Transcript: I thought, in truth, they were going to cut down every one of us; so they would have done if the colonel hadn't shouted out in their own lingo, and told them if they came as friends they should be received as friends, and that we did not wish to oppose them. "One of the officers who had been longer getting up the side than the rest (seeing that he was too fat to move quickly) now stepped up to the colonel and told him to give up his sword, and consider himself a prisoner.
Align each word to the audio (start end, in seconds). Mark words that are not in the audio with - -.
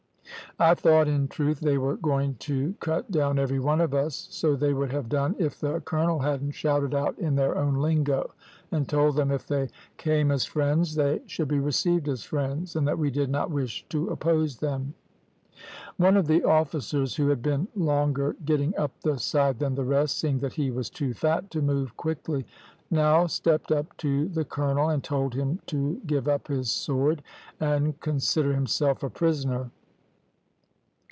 I 0.59 0.75
thought, 0.75 1.07
in 1.07 1.27
truth, 1.27 1.61
they 1.61 1.77
were 1.79 1.95
going 1.95 2.35
to 2.39 2.75
cut 2.81 3.09
down 3.09 3.39
every 3.39 3.57
one 3.57 3.79
of 3.81 3.93
us; 3.95 4.27
so 4.29 4.55
they 4.55 4.73
would 4.73 4.91
have 4.91 5.09
done 5.09 5.33
if 5.39 5.59
the 5.59 5.79
colonel 5.79 6.19
hadn't 6.19 6.51
shouted 6.51 6.93
out 6.93 7.17
in 7.17 7.35
their 7.35 7.57
own 7.57 7.75
lingo, 7.77 8.31
and 8.69 8.87
told 8.87 9.15
them 9.15 9.31
if 9.31 9.47
they 9.47 9.69
came 9.97 10.29
as 10.29 10.45
friends 10.45 10.93
they 10.95 11.21
should 11.25 11.47
be 11.47 11.57
received 11.59 12.07
as 12.09 12.23
friends, 12.23 12.75
and 12.75 12.87
that 12.87 12.99
we 12.99 13.09
did 13.09 13.29
not 13.29 13.49
wish 13.49 13.87
to 13.89 14.09
oppose 14.09 14.57
them. 14.57 14.93
"One 15.97 16.17
of 16.17 16.27
the 16.27 16.43
officers 16.43 17.15
who 17.15 17.29
had 17.29 17.41
been 17.41 17.67
longer 17.75 18.35
getting 18.45 18.75
up 18.77 18.91
the 19.01 19.17
side 19.17 19.57
than 19.59 19.73
the 19.75 19.85
rest 19.85 20.19
(seeing 20.19 20.39
that 20.39 20.53
he 20.53 20.69
was 20.69 20.89
too 20.89 21.13
fat 21.13 21.49
to 21.51 21.61
move 21.61 21.95
quickly) 21.97 22.45
now 22.91 23.25
stepped 23.25 23.71
up 23.71 23.97
to 23.97 24.27
the 24.27 24.45
colonel 24.45 24.89
and 24.89 25.03
told 25.03 25.33
him 25.33 25.59
to 25.67 25.99
give 26.05 26.27
up 26.27 26.49
his 26.49 26.69
sword, 26.69 27.23
and 27.59 27.99
consider 28.01 28.53
himself 28.53 29.01
a 29.01 29.09
prisoner. 29.09 29.71